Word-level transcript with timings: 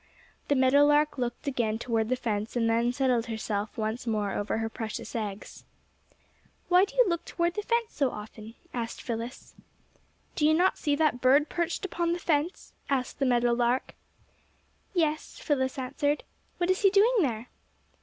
The 0.47 0.55
meadow 0.55 0.83
lark 0.83 1.19
looked 1.19 1.45
again 1.45 1.77
toward 1.77 2.09
the 2.09 2.15
fence, 2.15 2.55
and 2.55 2.67
then 2.67 2.91
settled 2.91 3.27
herself 3.27 3.77
once 3.77 4.07
more 4.07 4.31
over 4.31 4.57
her 4.57 4.67
precious 4.67 5.15
eggs. 5.15 5.63
"Why 6.69 6.85
do 6.85 6.95
you 6.95 7.05
look 7.07 7.23
toward 7.23 7.53
the 7.53 7.61
fence 7.61 7.93
so 7.93 8.09
often?" 8.09 8.55
asked 8.73 8.99
Phyllis. 9.03 9.53
"Do 10.35 10.47
you 10.47 10.55
not 10.55 10.79
see 10.79 10.95
that 10.95 11.21
bird 11.21 11.49
perched 11.49 11.85
upon 11.85 12.13
the 12.13 12.17
fence?" 12.19 12.73
asked 12.89 13.19
the 13.19 13.27
meadow 13.27 13.53
lark. 13.53 13.93
"Yes," 14.91 15.37
Phyllis 15.37 15.77
answered, 15.77 16.23
"what 16.57 16.71
is 16.71 16.81
he 16.81 16.89
doing 16.89 17.13
there?" 17.19 17.49